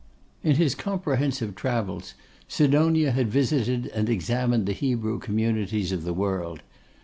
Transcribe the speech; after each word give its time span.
In 0.41 0.55
his 0.55 0.73
comprehensive 0.73 1.53
travels, 1.53 2.15
Sidonia 2.47 3.11
had 3.11 3.27
visited 3.29 3.85
and 3.85 4.09
examined 4.09 4.65
the 4.65 4.73
Hebrew 4.73 5.19
communities 5.19 5.91
of 5.91 6.05
the 6.05 6.11
world. 6.13 6.63